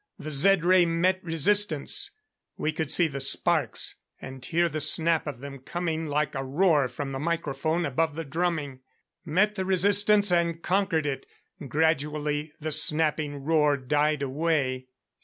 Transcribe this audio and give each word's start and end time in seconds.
The 0.17 0.31
Zed 0.31 0.65
ray 0.65 0.83
met 0.87 1.23
resistance; 1.23 2.09
we 2.57 2.71
could 2.71 2.91
see 2.91 3.07
the 3.07 3.19
sparks, 3.19 3.97
and 4.19 4.43
hear 4.43 4.67
the 4.67 4.79
snap 4.79 5.27
of 5.27 5.41
them 5.41 5.59
coming 5.59 6.07
like 6.07 6.33
a 6.33 6.43
roar 6.43 6.87
from 6.87 7.11
the 7.11 7.19
microphone 7.19 7.85
above 7.85 8.15
the 8.15 8.25
drumming. 8.25 8.79
Met 9.25 9.53
the 9.53 9.63
resistance 9.63 10.31
and 10.31 10.59
conquered 10.63 11.05
it; 11.05 11.27
gradually 11.67 12.51
the 12.59 12.71
snapping 12.71 13.43
roar 13.43 13.77
died 13.77 14.23
away. 14.23 14.87